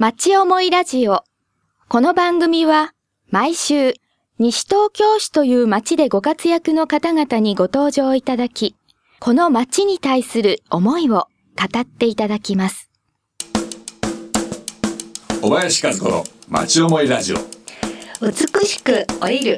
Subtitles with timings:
[0.00, 1.24] 町思いラジオ。
[1.88, 2.92] この番組は
[3.30, 3.94] 毎週
[4.38, 8.76] 西東京市という町でご活躍の方々にご登場いただき、
[9.18, 11.26] この町に対する思いを
[11.56, 12.88] 語っていただきます。
[15.42, 17.38] 小林和子の町思いラジオ
[18.20, 19.56] 美しく降りる。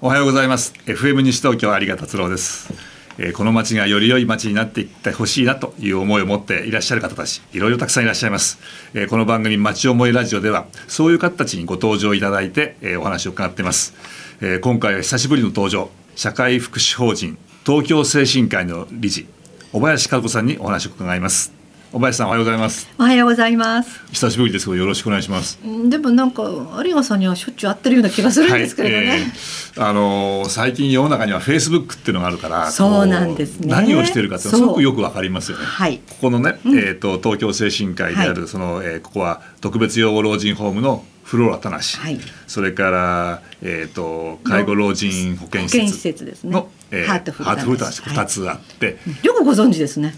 [0.00, 2.72] おはようございます FM 西東京有賀達郎です、
[3.18, 8.58] えーこの町がより良い町になっていってほしいなという思いを持っていらっしゃる方たちいろいろたくさんいらっしゃいます、
[8.94, 13.94] えーこの番組町思いラジオではそういう方たちにご登場いただいて、えーお話を伺っています、
[14.40, 19.26] えー今回は久しぶりの登場社会福祉法人東京精神科医の理事
[19.72, 21.63] 小林和子さんにお話を伺います。
[21.94, 22.88] 小林さんおはようございます。
[22.98, 24.04] おはようございます。
[24.10, 25.60] 久しぶりですよろしくお願いします。
[25.64, 26.42] うんでもなんか
[26.84, 29.06] 有賀さんにはしょっちゅう会ってるような気がするんですけれどね。
[29.06, 33.68] はいえーあのー最近世の中にはフェイスブックっていうのがあるからそうなんですね。
[33.68, 35.64] 何をしてるかっていうのはすごくよくわかりますよね。
[35.64, 35.98] はい。
[35.98, 42.18] ここのね、えー、と東京聖新会である、はその、えーここは特別養護老人ホームのフローラ田無、はい。
[42.48, 46.50] それから、えー、と介護老人保健施設保健施設ですね。
[46.50, 50.14] の、えーハートフル田無ハートフル田無はい2つあって、よくご存知ですね。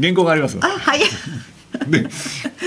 [0.00, 1.00] 原稿がありますのあ、はい。
[1.88, 2.06] で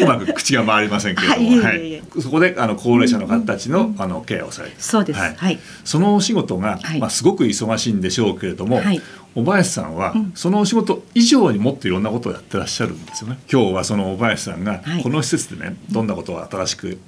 [0.02, 4.76] うまく口が回りませんけれども、はいそこであの高齢者の方たちの,、あのケアをされて。
[4.76, 5.20] るそうです。
[5.20, 5.60] はい。
[5.84, 7.00] そのお仕事が、はい。
[7.00, 9.02] まあ、すごく忙しいんでしょうけれども、はい。
[9.36, 10.32] 小林さんは、うん。
[10.34, 13.40] そのお仕事以上にもっといろんなことをやってらっしゃるんですよね。
[13.52, 15.04] 今日はその小林さんがはい。
[15.04, 17.00] この施設でね、どんなことを新しく、うん、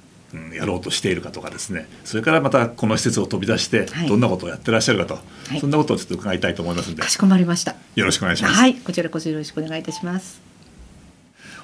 [0.54, 5.18] やろうとしているかとかですねそれからまたこの施設を飛び出してはいどんなことをやってらっしゃるかと、
[5.54, 7.74] いそんなことをちょっと伺いたいと思いますので、かしこまりました。
[7.94, 8.54] よろしくお願いします。
[8.54, 10.40] はい、こちらこそよろしくお願いいたします。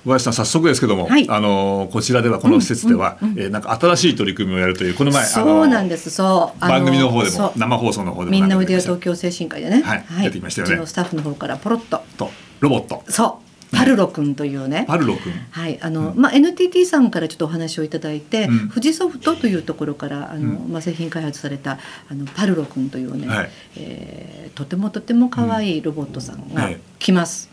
[0.05, 6.11] 小林さん早速ですけども、はいあのこちらではこの施設では、えーなんか新しい取り組みをやるというこの前あそのうなんです。
[6.11, 6.61] そう。
[6.61, 9.83] 番組の方でも生放送の方でもみんなおいでよ東京精神科医でね。
[9.83, 12.03] はい出てきましたよねうちのスタッフの方からポロッと。
[12.17, 13.46] とロボットそう。
[13.73, 14.85] パルロ君というね。
[14.87, 15.33] パルロ君。
[15.51, 18.69] はい、あの、まあ、NTT さんからちょっとお話をいただいて、うん。
[18.69, 20.73] 富士ソフトというところから、あの、うん。
[20.73, 21.79] まあ、製品開発された。
[22.09, 23.51] あのパルロ君というね、はい。
[23.77, 26.81] えーとてもとても可愛いロボットさんがはい。
[26.99, 27.51] 来ます。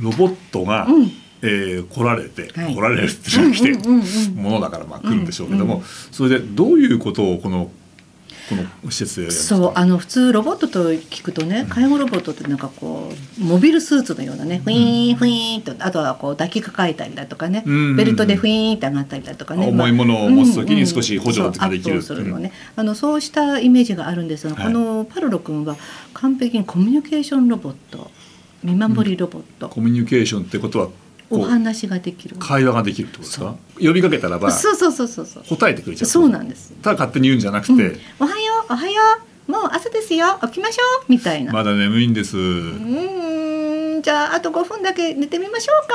[0.00, 1.12] ロボットが、うん。
[1.42, 2.74] えー来られて、はい。
[2.74, 5.86] 来られるっていうのが来て、うんうんうんうんものだからまあ来るんでしょうけども、うんうん。
[6.10, 7.70] それでどういうことをこの
[8.50, 17.72] この施設そうあの普通ロボットと聞くとね介護ロボットってなんかこうモビルスーツのようなねフィーンフィーンとあとはこう抱きかかえたりだとかね、うん。
[17.72, 22.16] うんうんベルトでフィーンって上がったりだとかね、重いものを持つ時に少し補助ができるそう。
[22.16, 24.64] するのね、あのそうしたイメージがあるんですが、はい。
[24.64, 25.76] このパルロ君は
[26.14, 28.10] 完璧にコミュニケーションロボット
[28.64, 30.88] 見守りロボット、コミュニケーションってことは
[31.30, 32.36] お話ができる。
[32.38, 33.54] 会話ができるってことですか？
[33.80, 35.44] 呼びかけたらばそうそうそうそうそう。
[35.44, 38.00] 答えてくれちゃうそうなんです、ただ勝手に言うんじゃなくて、うん。
[38.18, 38.36] おはよ
[38.68, 39.00] うおはよ
[39.48, 40.38] うもう朝ですよ。
[40.42, 41.04] 起きましょう。
[41.08, 41.52] みたいな。
[41.52, 44.02] まだ眠いんです、うーん。
[44.02, 45.94] じゃああと5分だけ寝てみましょうか。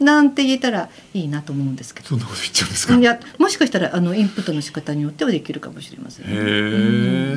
[0.00, 2.08] なんて言えたらいいなと思うんですけど。
[2.08, 2.96] そんなこと言っちゃうんですか？
[2.96, 6.26] いやもしかしたらあのインプットの仕方によってはできるかもしれません。
[6.26, 6.36] ね、へ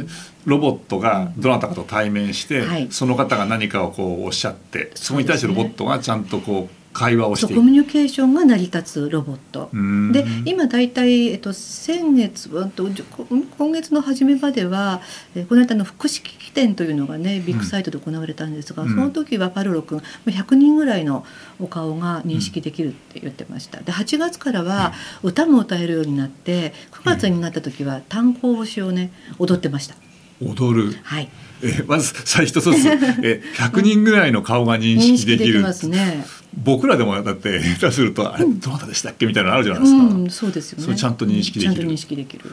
[0.01, 0.07] え
[0.45, 2.87] ロボットがどなたかと対面して、はい。
[2.89, 9.69] その方が何かをこうおっしゃってそこに対してロボットがちゃんとこう会話をしてコミュニケーションが成り立つロボット。
[10.11, 15.01] で今大体、えっと、先月今月の初めまでは、
[15.35, 18.89] えーこの間の福祉機器展というのがねビッグサイトで行われたんですが、うん。
[18.89, 21.23] その時はパルロ君100人ぐらいの
[21.59, 23.79] お顔が認識できるって言ってました。
[23.81, 30.06] で8月からは歌も歌えるようになって9月になった時は単行節をね踊ってました。
[30.41, 30.97] 踊る。
[31.03, 31.29] はい、
[31.63, 32.69] えまず最初一つ
[33.23, 35.45] え100人ぐらいの顔が認認識できる。
[35.45, 36.25] 識できますね。
[36.63, 40.95] 僕らでもだって下手するとあれどなたでしたっけみたいなのあるじゃないですか、うん、そうですよね。
[40.95, 41.75] ちゃんと認識できる。
[41.75, 42.43] ちゃんと認識できる。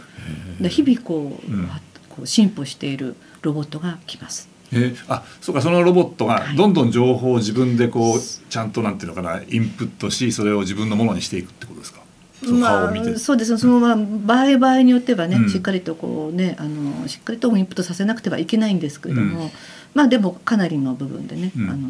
[0.60, 1.68] で日々こう,、うん。
[2.08, 4.48] こう進歩しているロボットが来ます。
[4.72, 6.56] えあそうかそのロボットがはい。
[6.56, 12.03] どんどん情報を自分でこうちゃんとなんていうのかなインプットしそれを自分のものにしていくってことですか？
[12.52, 13.52] まあ、そうです。
[13.52, 15.50] ねそのまあ場合場合によってはね、うん。
[15.50, 19.50] しっかりとこうねあのしっかりとインプットさせなくてはいけないんですけれども、うん。
[19.94, 21.70] まあでもかなりの部分でね、うん。
[21.70, 21.88] あの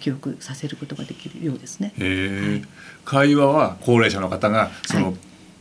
[0.00, 1.92] 記憶させることができるようですね。
[1.98, 2.04] は
[2.56, 2.62] い。
[3.04, 5.14] 会話は高齢者の方がその、はい。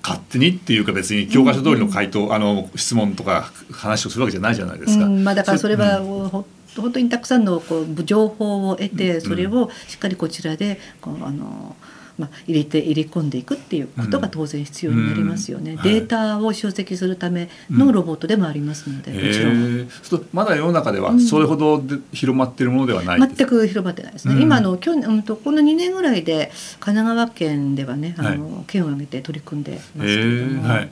[0.04, 5.06] 勝手にっていうか別に教科書通りの回答、あの質問とか話をするわけじゃないじゃないですか。
[5.06, 5.24] うん。
[5.24, 9.22] まあ、だからそれは、本当にたくさんのこう情報を得てん。
[9.22, 11.76] それをしっかりこちらでこうあの、
[12.22, 15.78] まあ、入れて入れ込んでいくっていうことが当然必要になりますよね、うん。
[15.78, 15.94] はい。
[15.94, 19.90] データを集積するためのロボットでもありますので、もちろん。
[20.32, 21.20] まだ世の中ではうん。
[21.20, 23.20] それほどで広まっているものではない。
[23.20, 24.42] 全く広まってないですね、うん。
[24.42, 30.92] 今あの去年、うん、とこの2年ぐらいで神奈川県ではねあの、は県を挙げて取り組んでますけれども、はい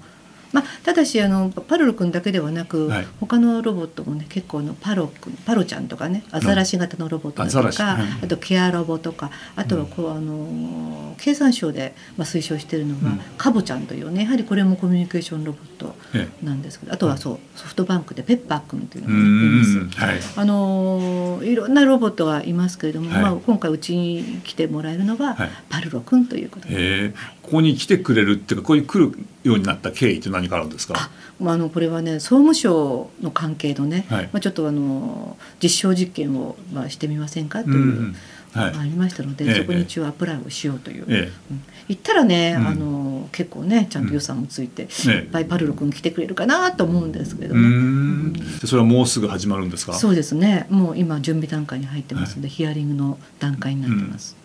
[0.51, 3.07] まあ、ただしあのパルロ君だけではなく、はい。
[3.19, 13.19] 他のロボットもね結構あのパロ君パロちゃんとかねアザラシ型のロボットとか、はいあとケアロボとかあとはこう、あの経産省で、まあ、推奨しているのが、うん。
[13.37, 19.77] カボちゃんというねやはりこれもコミュニケーションロボットえなんですけどあとはそうソフトバンクでペッパー君というえうのがねいます。
[19.77, 20.19] んはい。
[20.35, 23.21] あのいろんなロボットがいますけれども、はい。
[23.21, 25.49] まあ、今回うちに来てもらえるのが、はい。
[25.69, 27.13] パルロ君ということで、へえ。
[27.43, 30.93] ここに来てくれるっていうかここに来るようになった経緯って何かあるんですか？
[30.97, 31.09] あ
[31.39, 34.29] まあ、あのこれはね総務省の関係のね、はい。
[34.31, 38.15] まあ、ちょっとあの実証実験を、まあ、してみませんかという、うんうん。
[38.51, 38.73] はい。
[38.77, 41.63] ありましたので、ええそこに一応アプライをしようという、えうん。
[41.87, 42.67] 行ったらね、うん。
[42.67, 48.33] あの結構ねちゃんと予算もついて、ええいっぱいパルロ君来てくれるかなと思うんですけれえうん。
[48.33, 49.93] でそれはもうすぐ始まるんですか？
[49.93, 50.65] そうですね。
[50.69, 54.35] もう今準備段階に入ってますので、ヒアリングの段階になってます。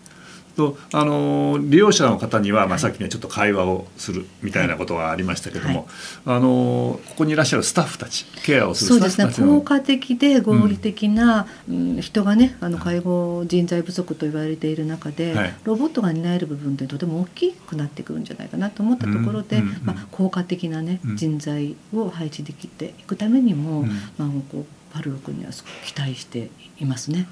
[0.55, 5.87] とあの利用者の方には、まあ、はいさっきねちょっと会話をするみたいなことがありましたけども、
[6.25, 9.25] あのここにいらっしゃるスタッフたちケアをすそうですね。
[9.25, 15.53] るスタッフたちの効果的で合理的な、うん人がねあの介護人材不足と言われている中で、はい。
[15.63, 19.85] ロボットが担える部分ってとても大きくなってくるんじゃないかなと思ったところで、うんうんうん。
[19.85, 21.17] まあ、効果的な、ねうん。
[21.17, 23.87] 人材を配置できていくためにも、うん。
[24.17, 26.49] まあ、こうパルロ君にはすごく期待して
[26.79, 27.27] いますね。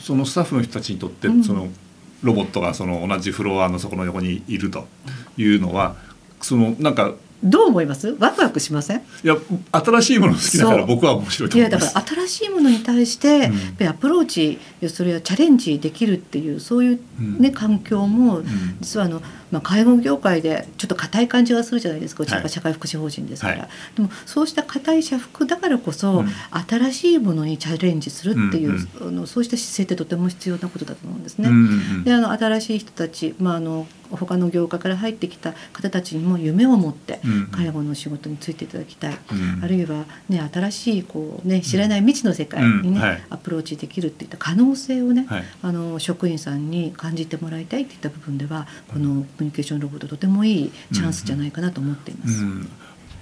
[0.00, 1.44] そのスタッフの人たちにとって、うん。
[1.44, 1.68] その
[2.22, 4.86] ロボットがその同じフロアのそこの横にいると
[5.36, 5.96] いうのは
[6.40, 8.16] そのなんかどう思います？
[8.18, 8.98] ワクワクしません？
[8.98, 9.36] いや
[9.72, 11.84] 新しいもの好きだから僕は面白いとい思います。
[11.84, 13.86] やだから新しいものに対して、うん。
[13.86, 14.58] アプローチ
[14.88, 17.54] それはチャレンジできるっていうそういう、ねうん。
[17.54, 18.44] 環境もん。
[18.80, 22.24] 実はあの、まあ、介護業界でちょっと硬い感じがするじゃないですか。
[22.24, 23.68] うちは社会福祉法人ですから、はい。
[23.96, 26.28] でもそうした硬い社服だからこそ、うん。
[26.68, 31.48] 新しいものにチャレンジするっていう、うんあのそうした姿勢ってとても必要なことだと思うんですね。
[31.48, 31.58] うんう
[32.00, 32.04] ん。
[32.04, 39.64] であの新しい人たち、まあ、あの他の業界から入ってきた方たちにも夢を持ってうん介護の仕事についていただきたい、うん。
[39.64, 43.02] あるいは、ね、新しいこう、ね、知らない未知の世界に、ねうん。
[43.02, 43.22] はい。
[43.30, 45.44] アプローチできるっていった可能性をね、はい。
[45.62, 52.44] あの職員さんに感じてもらいたいっていった部分ではこのコミュニケーションロボットとてもいいチャンスじゃないかなと思っています。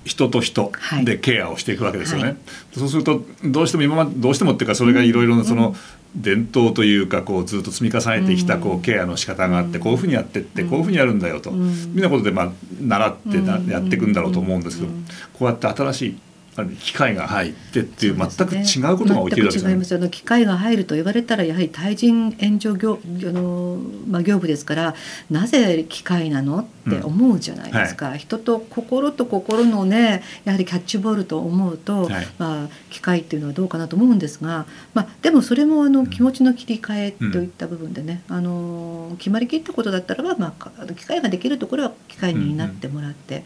[0.06, 1.04] うん人と人はい。
[1.04, 2.24] でケアをしていくわけですよね。
[2.24, 2.36] はい。
[2.72, 5.76] そうするとどうしても今までどうしてもっていうかそれがいろいろなその、うん。
[6.14, 9.84] 伝統というかこうずっと積み重ねてきたこううんケアの仕方があってうん。
[9.84, 10.70] こういうふうにやってってうん。
[10.70, 11.50] こういうふうにやるんだよと。
[11.50, 11.94] うん。
[11.94, 15.04] みんなことでまあ習ってやっていくんだろうと思うんですけどうん。
[15.34, 16.18] こうやって新しい
[16.64, 19.84] 機械が入ってっていう全く違うことが起きるわけですよね全く違いま。
[19.84, 19.94] す。
[19.96, 24.94] あの機械が入ると言われたらやはり対人援助業あの、まあ、業務ですから
[25.30, 32.26] なぜ機械なのって思うじゃないですか、人と心と心のねやはりキャッチボールと思うと、はい。
[32.38, 43.44] まあ、機械っていうのはどうかなと思うんですが、まあ、でもそれもあの気持ちの切り替えといった部分でね、あの決まりきったことだったらば、まあか、機械ができるところは機械になってもらって。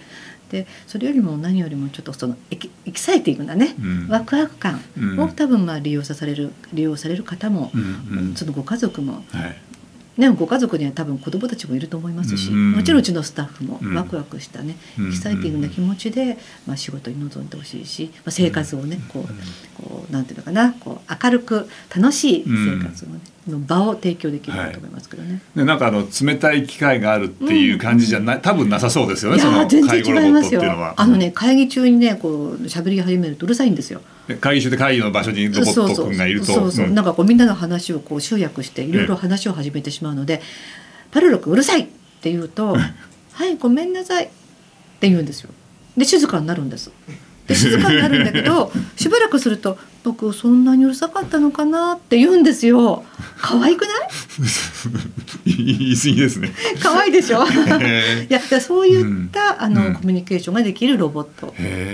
[0.50, 4.08] でそれよりも何よりもちょっとそのエキエキサイティングなね、うん。
[4.08, 5.20] ワクワク感うん。
[5.20, 8.34] を多分まあ利用される利用される方も、うんうん。
[8.34, 9.56] そのご家族も、はい。
[10.18, 12.72] ね、ご家族には多分子どもたちもいると思いますし、うん。
[12.72, 13.94] もちろんうちのスタッフもうん。
[13.94, 15.08] ワクワクしたね、うん。
[15.08, 16.36] エキサイティングな気持ちで、
[16.66, 25.40] まあ、仕事に臨んでほしいし、まあ、生活をねこうこうなんていうのかなこう明るく楽しい生活をね、の場を提供できるかと思いますけどね。
[25.56, 30.94] でなんかあの冷たい機械があるっていう感じじゃない、多分なさそうですよねいやその介護ロ然違いますよボットっていうのは。
[30.96, 34.02] あのね会議中にねこう喋り始めるとうるさいんですよ。
[34.28, 40.42] で会議中で会議の場所にロボット君がいるとそうそううんなんかこうみんなの話をこう集約していろいろ話を始めてしまうので
[41.10, 41.86] 「パルロ君うるさい!」っ
[42.20, 42.76] て言うと
[43.32, 44.28] 「はいごめんなさい」っ
[45.00, 45.50] て言うんですよ。
[45.96, 46.90] で静かになるんです。
[47.46, 53.04] で静かになるんだけどしばらくすると「僕そんなにうるさかったのかな?」って言うんですよ。
[53.38, 53.92] 可愛くない？
[55.44, 56.52] 言い過ぎですね。
[56.82, 57.44] 可愛いでしょ？
[57.44, 59.94] へいやそういった、あのうん。
[59.94, 61.46] コミュニケーションができるロボット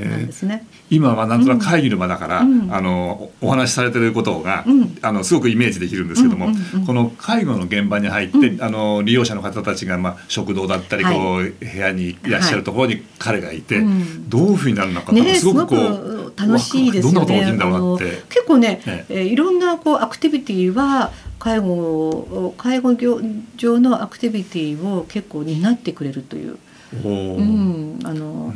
[0.09, 0.67] なんですね。
[0.89, 2.69] 今はなんとなく会議の場だから、うん。
[2.73, 4.99] あのおお話しされてることが、うん。
[5.03, 6.87] あのすごくイメージできるんですけども、うんうんうん。
[6.87, 8.63] この介護の現場に入って、うん。
[8.63, 11.15] あの利用者の方たちが、まあ、食堂だったり、はい。
[11.15, 14.29] こう部屋にいらっしゃるところに彼がいて、うん。
[14.29, 17.57] どういうふうになるのかねすごすごくこくう楽しいですよね。
[18.29, 19.23] 結構ね、ええ。
[19.23, 23.21] ーいろんなこうアクティビティは介護介護業
[23.57, 26.59] 上のアクティビティを結構担ってくれるという、
[27.05, 28.53] うん、あの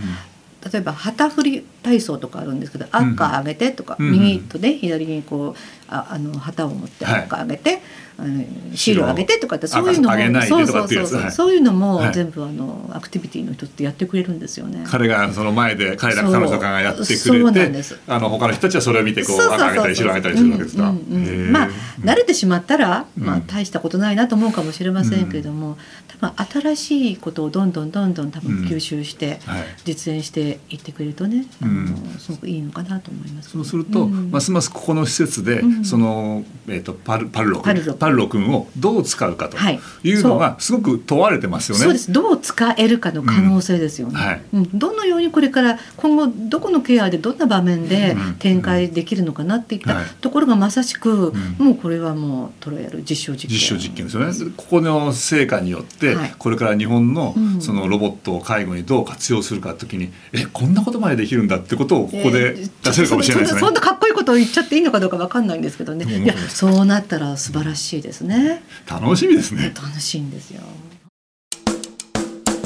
[0.72, 5.54] 例えば旗振り体操とかあるんですけど赤上げてとか、うん右とね左にこう
[5.88, 7.22] ああの旗を持ってはい。
[7.24, 7.80] 赤上げて、
[8.18, 8.44] あの
[8.76, 11.30] シールを上げてとかってそういうのもそうそうそうそうってい。
[11.32, 12.14] そういうのもはい。
[12.14, 14.84] 全部あのアクティビティの一つでやってくれるんですよね。
[14.86, 17.98] 彼がその前で彼らそう彼女がやってそうくれてなんです。
[18.06, 20.82] あの他の人たちはそれを見てこうそうそうそう赤あげたり白あげたりするわけですか。
[20.82, 21.68] まあ
[22.00, 23.46] 慣れてしまったら、まあうん。
[23.46, 25.78] 大したことないなと思うかもしれませんけれども、
[26.20, 29.62] 多分新しいことをどんどんどんどん多分吸収してはい。
[29.84, 31.86] 実演していってくれるとね、あうん。
[31.86, 33.50] のすごくいいのかなと思います。
[33.50, 34.30] そうすると、うん。
[34.30, 35.84] ますますここの施設で、うん。
[35.84, 39.80] その、えー、とパルパルロ君パルロ君をどう使うかとはい。
[40.04, 41.84] いうのがすごく問われてますよね。
[41.84, 42.12] そうです。
[42.12, 44.20] どう使えるかの可能性ですよね、うん。
[44.20, 44.42] はい。
[44.52, 44.78] うん。
[44.78, 48.34] どのようにこれから今後どこのケアでどんな場面でうん。
[48.34, 50.04] 展開できるのかなっていったはい。
[50.20, 51.66] ところがまさしく、うん。
[51.66, 53.50] もうこれはもうトロヤル実証実験。
[53.50, 54.52] 実証実験ですよね。
[54.56, 63.60] ここの成果によって、はいこれから日本のうんそのロボットを介護にどう活用するかときに、えこんなことまでできるんだってことをここで出せるかもしれないですね。
[63.60, 66.04] そんなかっこいいことを言っちゃっていいのかどうかわかんないんですけどね。
[66.04, 68.62] うんいや、そうなったら素晴らしいですね。
[68.88, 69.72] 楽しみですね。
[69.74, 70.62] 楽しいんですよ。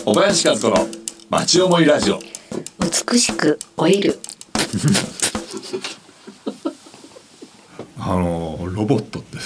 [0.04, 0.86] 小林和子の
[1.30, 2.20] 町思いラジオ。
[3.10, 4.18] 美しく老いる。
[7.98, 9.38] あのロボットって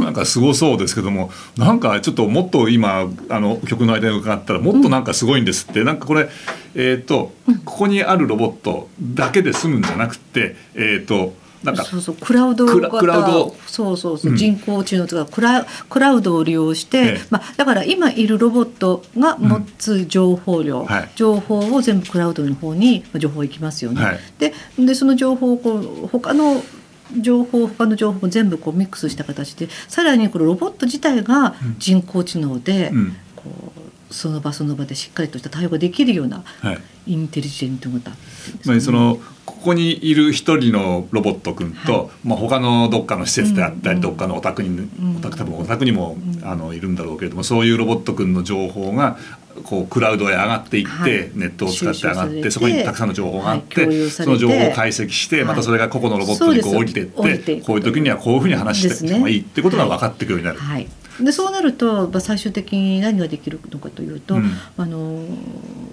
[0.00, 6.28] なんかすごそうですけどもなんかちょっともっと今あの曲の間に伺ったらもっとなんかすごいんですって、なんかこれ
[6.74, 7.32] えっ、と
[7.64, 11.34] ここにあるロボットだけで済むんじゃなくてえっ、と
[11.66, 13.54] なんかそうそうクラウドクラウド。
[13.66, 14.36] そうそうそう、うん。
[14.36, 17.20] 人工知能とかクラクラウドを利用して、ええ。
[17.30, 21.10] まあだから今いるロボットが持つ情報量、はい。
[21.16, 24.02] 情報を全部クラウドの方にまあ情報いきますよね。
[24.02, 24.18] はい。
[24.38, 26.62] ででその情報をこう他の
[27.20, 33.16] 情報他の情報も全部こうミックスした形でさらにこのロボット自体が人工知能で、うん。
[33.36, 36.78] こうその場その場でしっかりとした対応ができるようなはい。
[37.06, 38.10] インテリジェント型
[38.62, 42.08] つまりそのここにいる一人のロボット君と、はい。
[42.24, 45.16] まあ他のどっかの施設であったり、うんどっかのお宅に、ん。
[45.18, 46.44] お宅多分お宅にも、うん。
[46.44, 49.16] あのいるんだろうけれどもそういうロボット君の情報が
[49.64, 51.10] こうクラウドへ上がっていって、はい。
[51.34, 55.44] ネットを使って上がっててそこにたくさんの情報があって、その情報を解析して、はい。
[55.46, 60.58] またそれが個々のロボットにこう降りていってこういう時にはこういうふうに話していった方がいいってことが分かってくるようになる。
[60.58, 60.88] はい、
[61.20, 64.50] でそうなると、まあ、最終的に何ができるのかというと、うん。
[64.76, 65.24] あの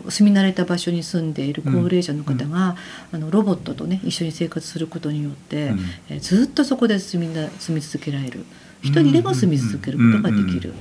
[0.09, 2.75] 住み慣れた場所に住んでいる高齢者の方が、
[3.11, 5.79] あのロボットとね一緒に生活することによって、うん。
[6.09, 8.45] えーずっとそこで住みな住み続けられる。
[8.81, 10.73] 一人でも住み続けることができる。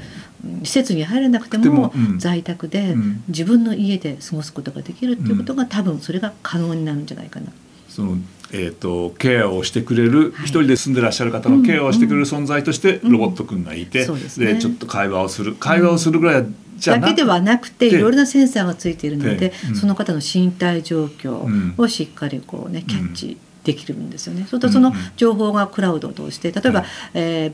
[0.64, 3.22] 施設に入れなくてでも在宅でうん。
[3.28, 7.52] 自分の家で過ごすことができるっていうことが多分それが可能になるんじゃないかな。
[7.88, 8.16] その
[8.52, 10.46] えー、とケアをしてくれるはい。
[10.46, 13.12] 一人で住んでらっしゃる方のケアをしてくれる存在としてうん。
[13.12, 14.60] ロボット君がいて、そうですね。
[14.60, 19.76] ちょっと会話をする会話をするぐらいじゃなくだけではなくてでいろいろなセンサーがついているのでで、うん。
[19.76, 24.42] その方の身体状況をしっかりこうねキャッチできるんですよね。
[24.42, 27.52] そうするとその情報がクラウドを通して例えば、はいえー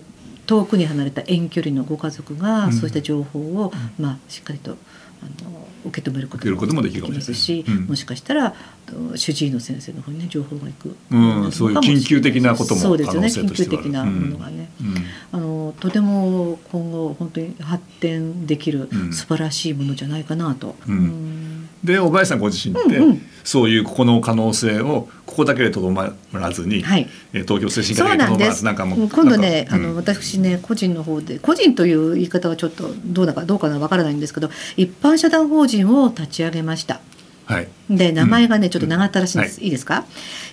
[0.49, 2.41] 遠くに離れた遠距離のご家族うん。
[2.41, 4.79] がそうした情報を、まあ、しっかりと
[5.23, 7.87] あの受け止めることもできますし、うん。
[7.87, 8.55] もしかしたら
[8.87, 11.17] と主治医の先生の方にね情報がいく、う
[11.49, 13.29] んそういう緊急的なこともそうですよね。
[13.29, 14.71] 緊急的なものがね。
[14.81, 14.95] うん。
[15.33, 19.13] あのとても今後本当に発展できるうん。
[19.13, 20.77] 素晴らしいものじゃないかなと。
[20.87, 20.99] うん。
[20.99, 21.48] うん
[21.85, 23.23] で小林さんご自身って、うんうん。
[23.45, 27.09] そういうここの可能性をここだけでとどまらずに、はい。
[27.33, 28.53] えー東京精神科でとどまら。
[28.53, 30.17] ずなんかもう今度ね、あのなんかうん。
[30.17, 37.01] 私ね個人の方で個人という言い方はちょっとどうだかどうかなわからないんですけど、一般社団法人を立ち上げました。
[37.47, 37.69] はい。
[37.89, 39.61] で名前がね、ちょっと長ったらしいんです。
[39.63, 40.05] い、いですか？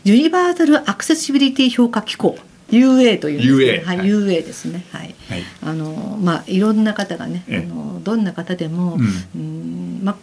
[0.05, 2.37] ユニバーサルアクセシビリティ評価機構。
[2.71, 4.07] UA というんです、UA はい、はい。
[4.07, 4.85] UA ですね。
[4.91, 5.13] はい。
[5.29, 5.43] はい。
[5.61, 7.63] あのまあいろんな方がね、あえ。
[7.63, 9.01] えのどんな方でも、うん。
[9.35, 10.15] うんまあ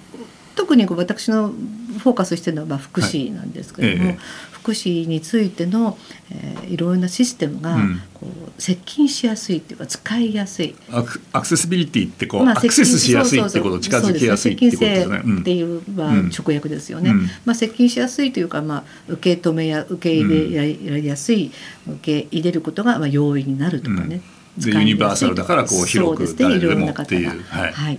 [0.54, 4.14] 特にこう私のフォーカスしてるのはまあ福祉なんですけども、はい。
[4.14, 4.18] ええ。
[4.52, 5.98] 福祉についての、
[6.30, 8.00] えーいろんなシステムが、うん。
[8.14, 10.74] こう接近しやすいっていうか使いやすい。
[10.90, 14.52] アクアクセシビリティってこう、まあアクセスしやすいってこと近づきやすい？
[14.52, 15.22] ってことですね。
[15.40, 17.10] っていう、まあうん直訳ですよね。
[17.10, 17.22] うん。
[17.44, 21.50] まあ接近しやすいというか、まあ受け止めや受け入れやすい、
[21.86, 24.20] 受け入れることがまあ容易になるとかね。
[24.58, 24.64] うん。
[24.64, 26.58] でユニバーサルだからこう広くそうですね。
[26.58, 27.04] 誰でもいろんな方が。
[27.04, 27.72] っていうはい。
[27.72, 27.98] はい。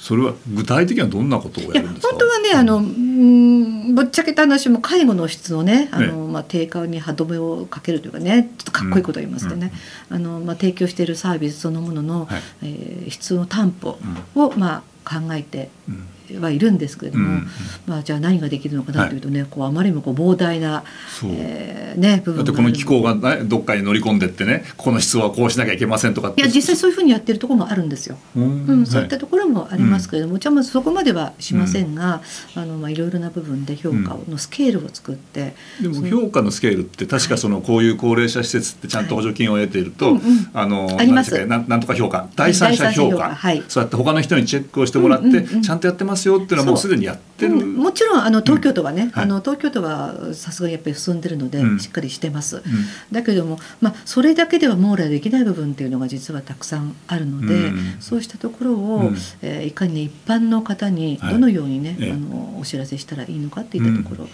[0.00, 2.10] それは具体的にはどんなことをいややるんですか？
[2.12, 9.72] 本当はねあのうんぶっちゃけた話も介護の質のねあの、まあ、低下に歯止めをかけるというかねちょっとかっこいいことを言いますとね、
[10.08, 12.42] あのまあ、提供しているサービスそのものの、はい。
[12.62, 13.98] えー質の担保
[14.36, 16.06] を、まあ、考えてうん
[16.38, 17.34] はいるんですけれども、うん。
[17.34, 17.46] うん
[17.86, 20.84] まあ、じゃあ何ができるのかなというとね、こうあまりにもこう膨大な、
[21.24, 26.40] えーね、部分だってこの機構が、ね、どっかに乗り込んでってねこの質はこうしなきゃいけませんとかって。
[26.40, 28.16] いや実際そういうふうにやってるところもあるんですよ。
[28.36, 28.66] うん。
[28.66, 32.22] うん、そういっはいたところもありますけれども、うちはまずそこまではしませんが、
[32.54, 40.50] あのまあいろいろな部分で評価のスケールを作って、でも評価のスケールって確かそのこういう高齢者施設ってちゃんと補助金を得ていると、はいうんうん。
[40.52, 41.46] あのあります。
[41.46, 43.62] なんとか評価第三者評価、はい。
[43.68, 45.62] そうやって他の人にチェックをしてもらって、うんうんうん。
[45.62, 49.24] ちゃんとやってますよっていうのはもうすでにやってる、うんもちろんあの東京都はね、はい。
[49.24, 51.80] あの東京都はさすがにやっぱり進んでるので、うん。
[51.80, 52.56] しっかりしてます。
[52.56, 52.62] うん。
[53.10, 57.96] だけども、まあ、それだけでは網羅できない部分っていうのが実はたくさんあるので、うん。
[58.00, 59.16] そうしたところを、うん。
[59.42, 61.32] えーいかにね一般の方にはい。
[61.34, 62.12] どのようにね、ええ。
[62.12, 64.28] あのお知らせしたらいいのかっていったところ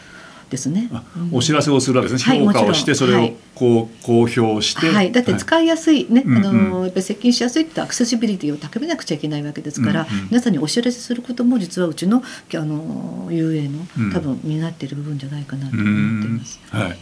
[0.50, 0.88] ですね。
[0.92, 12.22] あうんお知らせをするわけですね、はい評価をしてそれをこう公表して、はい、だって使いやすいね、うんあのうんやっぱり接近しやすいってアクセシビリティを高めなくちゃいけないわけですから、皆さんにお知らせすることも実はうちの
[12.54, 14.12] あの遊泳のうん。
[14.12, 16.60] 多分担っている部分じゃないかなとう思っていんます。
[16.70, 16.96] はい、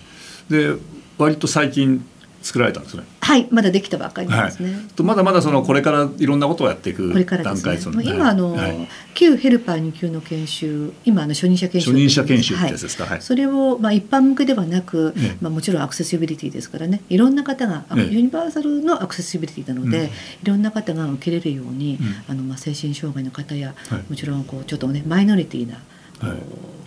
[0.50, 0.74] で
[1.18, 2.04] 割と最近
[2.44, 3.04] 作られたんですね。
[3.20, 7.64] はい、まだできたばっかりなんはいですね。、とまだまだそのこれからいろんなことをやっていくこれから段ですね。
[7.64, 8.04] 階ですよね。
[8.04, 8.88] 今あの、はい。
[9.14, 13.22] 旧ヘルパー2級の研修、今あの初任者研修初任者研修ってはいやつですか、はい。
[13.22, 15.36] それをまあ一般向けではなく、ええ。
[15.40, 18.12] まあもちろんアクセシビリティですからね、いろんな方が、あええ。
[18.12, 20.04] ユニバーサルのアクセシビリティなので、うん。
[20.04, 20.10] い
[20.44, 22.24] ろんな方が受けれるように、うん。
[22.28, 24.04] あのまあ精神障害の方や、はい。
[24.10, 25.78] もちろんこうちょっとねマイノリティな、
[26.20, 26.38] はい。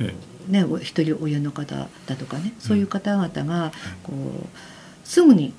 [0.01, 0.13] え
[0.49, 3.71] ねお一人親の方だとかね、そういう方々が
[4.03, 4.47] こう
[5.07, 5.53] すぐに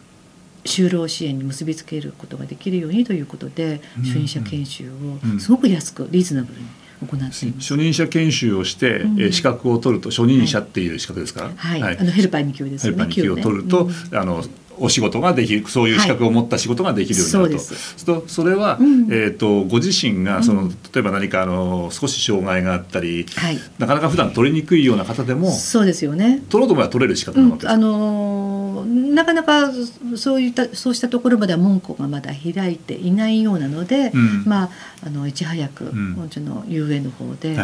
[0.65, 5.37] 就労支援に結びつけることができるようにということで、うん初任者研修うん。
[5.37, 6.67] をすごく安くリーズナブルに
[7.01, 7.47] 行っています。
[7.75, 9.21] 初任者研修をして、うん。
[9.21, 13.05] えー資格を取ると初任者っていう資格ですか、はい、あのヘルパー2級ですよね。
[13.07, 14.45] ヘルパー2級を取ると、級ねあの
[14.81, 19.05] お仕事ができるそういう資格を持った仕事ができるようになると、はいそそれは、うん。
[19.11, 26.43] えー、とご自身がその、うん例えば何かあの少し障害があったりはい、なかなか普段取りにくいような方でもそうですよね。
[26.49, 28.48] 取ろうと思えば取れる資格うんなわけ、です、あのー
[28.85, 29.71] なかなか
[30.17, 34.45] そういったそうしたところまでは門戸がまだ開いていないようなので、うん。
[34.45, 34.71] まあ
[35.07, 36.23] あのいち早く、ん。
[36.23, 37.57] うちの遊園の方で、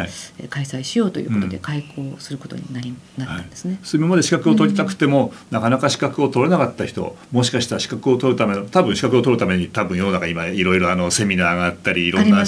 [0.49, 1.63] 開催しようということでうん。
[1.63, 3.79] 開講することになりなったんですね。
[3.83, 12.45] それ今まで資格を取りたくても、なかなか資格を取れなかった人もしかしたら資格を取るための多分資格を取るために多分世の中今いろいろあのセミナーがあったりいろんな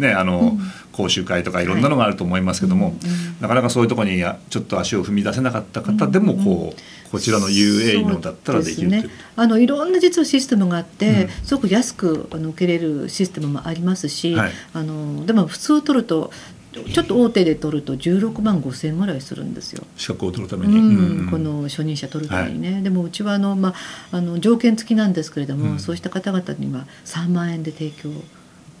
[0.00, 0.60] ねあの、うん。
[0.98, 3.40] 講習会とかいろんなのがあると思いますけども、うんうん。
[3.40, 11.28] なかなかそういうところにやちょっと足を踏み出せなかった方でもこう、こちらの UA のだったらできるね、あのいろんな実はシステムがあって、うん。
[11.44, 14.52] すごく安くあの受けれるシステムもありますし、はい。
[14.74, 16.30] あのでも普通取ると
[16.72, 19.84] ちょっと大手で取ると16万5千円ぐらいするんですよ。
[19.96, 21.30] 資格を取るためうに、んうん。
[21.30, 23.74] この初任者取るためにね、でもうちはあの、ま
[24.12, 25.78] あ、あの条件付きなんですけれども、うん。
[25.78, 28.10] そうした方々には3万円で提供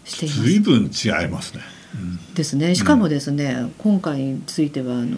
[0.04, 0.42] しています。
[0.42, 1.62] 随分違いますね。
[1.94, 2.34] うん。
[2.34, 2.74] ですね。
[2.74, 5.16] しかもですね、今回についてはあの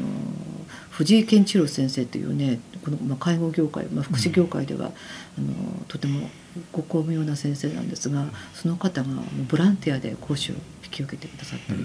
[0.90, 5.54] 藤井健一郎先生というねこの、まあ、介護業界、まあ、福祉業界では、あの
[5.88, 6.28] とても
[6.72, 9.08] ご巧妙な先生なんですがその方が
[9.48, 11.80] ボランティアで講師を引き受けてくださったり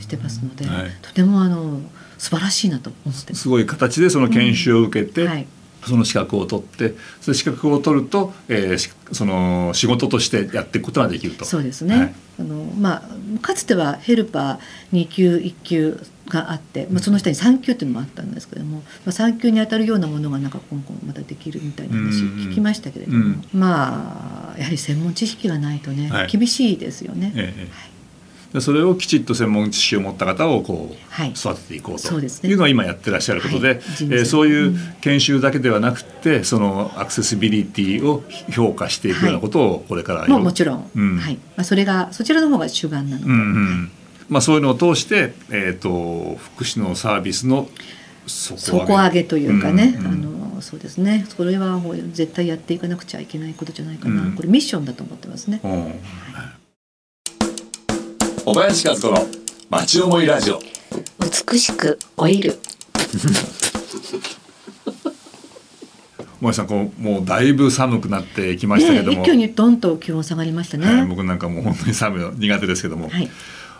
[0.00, 0.90] してますので、はい。
[1.02, 1.80] とてもあの
[2.18, 3.32] 素晴らしいなと思って。
[3.32, 3.42] ます。
[3.42, 5.46] すごい形でその研修を受けて、はい。
[5.86, 11.44] その資格を取ってその資格を取ると、えーしその仕事としてやっていくことができると。
[11.44, 12.14] そうですね、はい。
[12.40, 23.44] あのまあ、かつてはヘルパー2級1級があって、まあ、その下に3級っていうのもあったんですけども、まあ、3級に当たるようなものがなんか今後またできるみたいな話うん聞きましたけれども、うん。
[23.52, 27.32] まあやはり専門知識がないとね、はい厳しいですよね。
[27.36, 27.94] ええ
[28.54, 31.30] でそれをきちっと専門知識を持った方をこうはい。
[31.30, 33.80] 育てていこうというのは今やってらっしゃることで、はい。
[33.80, 41.18] 人材えーそういう研修だけではなくてそのアクセシビリティを評価していくようなことをこれからもうもちろん、うん。
[41.18, 41.34] はい。
[41.34, 43.90] まあ、それがそちらの方が主眼なので、うんうん
[44.28, 47.68] まあ、そういうのを通して、えー、と福祉のサービスの
[48.26, 49.24] 底底上げ。
[49.24, 50.12] というかね、うんうん。
[50.12, 50.16] あ
[50.56, 51.26] のそうですね。
[51.28, 54.32] それはもう絶対やっていかなくちゃいけないことじゃないかな、うん。
[54.34, 55.60] これミッションだと思ってますね。
[55.62, 55.94] うん。
[58.44, 59.26] 小林和子の
[59.70, 60.60] 町思いラジオ。
[61.50, 62.58] 美しく老いる。
[66.40, 70.86] 萌さんこうもうだいぶ寒くなってきましたけども、ね、一挙にドンと気温下がりましたね。
[70.86, 73.30] はい僕なんかもう本当に寒いの苦手ですけども、はい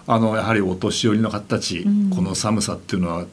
[0.06, 2.10] あのやはりお年寄りの方たち、うん。
[2.10, 3.26] この寒さっていうのは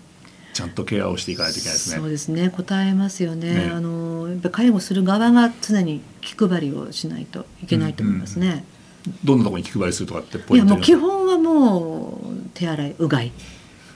[0.53, 1.97] ちゃんとケアをしていかないといけないですね。
[1.97, 2.49] そうですね。
[2.49, 3.53] 答えますよね。
[3.53, 3.71] ね。
[3.73, 8.65] あのやっぱ介護する側が常に気配りをしないといけないと思いますね、
[9.23, 13.31] どんなところに気配りするとかってポいやもう基本はもう手洗いうがい。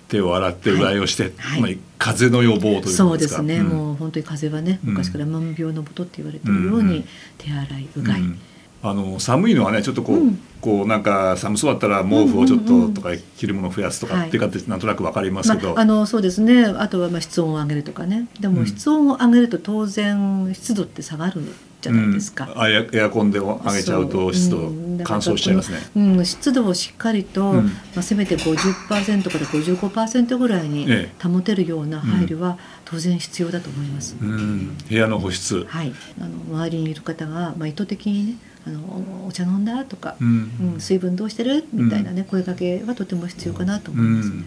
[0.08, 1.62] 手を洗ってうがいをして、はい。
[1.62, 3.68] まあ風邪の予防というそうですすね、ん。
[3.68, 4.90] もう本当に風邪はねうん。
[4.92, 7.06] 昔から万病のもとって言われているように、うんうん。
[7.38, 8.40] 手洗いうがい、うん。
[8.84, 16.66] あの寒いのはねちょっとこう、うんこうなんか寒そうだったら毛布をちょっうんうんうんととか着るものを増やすとかはいっていう形なんとなくわかりますけど、まあ、あのそうですね。
[16.66, 18.28] あとはまあ室温を上げるとかね。
[18.40, 18.56] でうん。
[18.56, 21.44] も室温を上げると当然湿度って下がる
[21.82, 22.52] じゃないですか。
[22.52, 22.60] うん。
[22.60, 24.72] あエアエアコンで上げちゃうと湿度
[25.04, 25.78] 乾燥しちゃいますね。
[25.96, 27.66] うん、湿度をしっかりと、うん。
[27.66, 31.12] まあ、せめて50%から55%ぐらいにえ。
[31.22, 34.16] 保てるような配慮は当然必要だと思います。
[34.20, 38.36] うん、部屋の保湿、はい、あの周りにいる方が、まあ、意図的にね
[38.68, 38.80] あの
[39.26, 40.74] おお茶飲んだとか、うん。
[40.74, 44.44] うん、水分どうしてるみたいなね、声かけはとても必要かなと思いますね。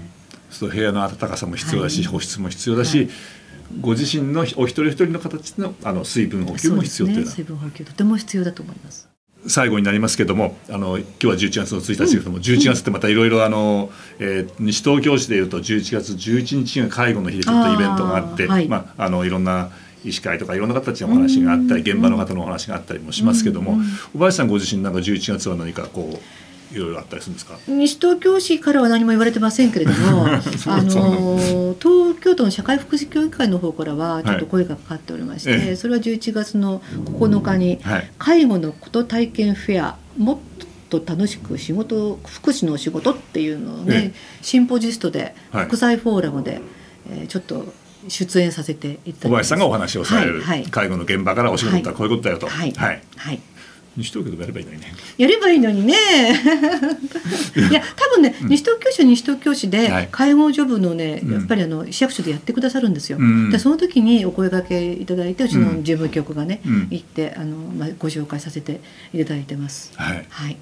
[0.51, 2.07] そう部屋の暖かさも必要だし、はい。
[2.07, 3.09] 保湿も必要だし、はい。
[3.81, 9.09] ご自身のお一人一人の形のあの水分補給も必要というね、水分補給とても必要だと思います。
[9.47, 19.71] 最後になりますけどもあの今日は11月の1日ですけども、11月ってまたいろいろあの、えー西東京市でいうと11月11日が介護の日でちょっとイベントがあってまあ、あのいろんな
[20.05, 21.89] 医師会とかいろんな方たちのお話があったりうん。
[21.99, 23.85] 現場の方のお話があったりもしますけども、うん
[24.15, 26.21] 小林さんご自身なんか11月は何かこ
[26.73, 27.59] ういろいろあったりするんですか？
[27.67, 30.41] 西東京市からは何も言われてませんけれども あ
[30.83, 35.77] の東京都の社会福祉協議会の方からはちょっと声がかかっておりまして、ええ。
[35.77, 38.11] それは11月の9日にはい。
[38.19, 40.39] 介護のこと体験フェアもっ
[40.91, 44.19] と楽しく仕事福祉のお仕事っていうのをね、え。
[44.43, 45.67] シンポジストではい。
[45.67, 46.61] 国際フォーラムで、
[47.11, 47.65] えーちょっと
[48.09, 50.71] 出演させていただ小林さんがお話をされる、はいはい。
[50.71, 52.73] 介護の現場からお仕事ったらこういうことだよと、はい。
[52.73, 53.41] はい、はい。
[53.97, 54.95] 西東京でもやればいいのにね。
[55.19, 55.95] やればいいのにね。
[57.71, 60.09] いや多分ね、西東京市は西東京市で、はい。
[60.11, 61.33] 介護ジョブのねうん。
[61.33, 63.19] やっぱりあの市役所でやってくださるんですよ。
[63.19, 63.51] うん。
[63.51, 65.85] でその時にお声掛けいただいてうちのうん。
[65.85, 66.89] 事務局がね、うん。
[66.91, 68.81] 行ってあの、まあ、ご紹介させて
[69.13, 69.91] いただいてます。
[69.97, 70.27] はい。
[70.29, 70.57] はい。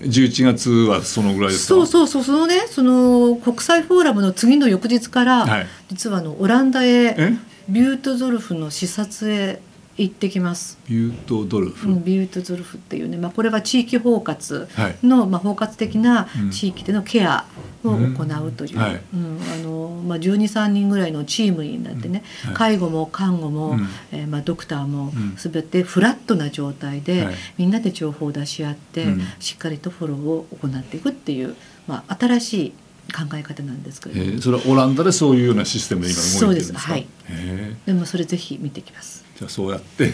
[0.00, 1.74] 11月はそのぐらいですか？
[1.74, 5.66] そうそうそうそのねその国際フォーラムの次の翌日から、はい。
[5.88, 7.32] 実はあのオランダへえ？
[7.68, 9.60] ビュートゾルフの視察へ
[9.96, 10.78] 行ってきます。
[10.88, 15.06] ビュートドルフ、うん、ビュートゾルフっていうね、まあ、これは地域包括はい。
[15.06, 16.50] の、まあ、包括的なうん。
[16.50, 17.44] 地域でのケア
[17.84, 19.00] を行うという、うんはい。
[19.14, 22.48] うんあのまあ、12、3人ぐらいのチームになってね、うん。
[22.50, 22.56] はい。
[22.56, 23.88] 介護も看護も、うん。
[24.12, 25.34] えーまあ、ドクターもうん。
[25.36, 27.34] すべてフラットな状態で、はい。
[27.58, 29.20] みんなで情報を出し合って、うん。
[29.38, 31.54] しっかりとフォローを行っていくっていう、
[31.86, 32.72] まあ、新しい
[33.12, 36.78] 考え方なんですけども、ーそれはオランダでそういうようなシステムで今動いてるんですか？
[36.80, 36.92] そうです。
[36.92, 37.06] はい。
[37.28, 39.24] へでもそれぜひ見てきます。
[39.36, 40.12] ーじゃあそうやって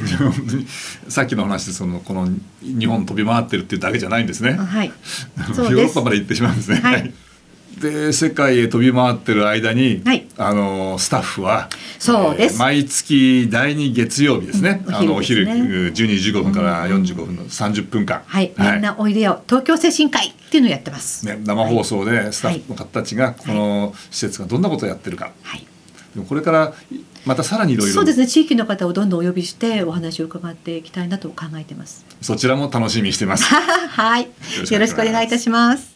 [1.09, 2.29] さっきの話でそのこの
[2.63, 4.57] 日本飛び回ってるっていうだけじゃないんですね。
[4.59, 4.87] あはい。
[4.87, 6.77] ヨーロッパまで行ってしまうんですね。
[6.77, 7.13] はい
[7.81, 10.27] で世界へ飛び回ってる間に、はい。
[10.39, 12.55] あのスタッフはそうです。
[12.55, 19.43] えー毎月第2月曜日ですね、うんあのお昼お昼ですね12時15分からうん45分の30分間、はい、みんなおいでよ。
[19.47, 21.27] 東京精神科医っていうのをやってます。
[21.27, 25.67] ね、生放送でスタッフの方たちがこの施設がどんなことをやってるか、はい。
[26.15, 26.73] でもこれから
[27.27, 28.27] またさらにいろいろそうですね。
[28.27, 32.07] 地域の方をどんどんお呼びしてお話を伺っていきたいなと考えてます。
[32.23, 33.45] そちらも楽しみにしてます。
[33.53, 34.23] はい。
[34.23, 35.96] よろしくお願いいたします。